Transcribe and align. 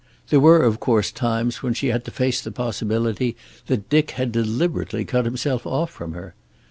There 0.29 0.39
were, 0.39 0.63
of 0.63 0.79
course, 0.79 1.11
times 1.11 1.61
when 1.61 1.75
she 1.75 1.89
had 1.89 2.05
to 2.05 2.09
face 2.09 2.41
the 2.41 2.49
possibility 2.51 3.37
that 3.67 3.87
Dick 3.87 4.09
had 4.17 4.31
deliberately 4.31 5.05
cut 5.05 5.25
himself 5.25 5.67
off 5.67 5.91
from 5.91 6.13
her. 6.13 6.33